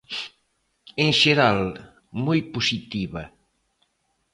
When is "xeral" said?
1.21-1.59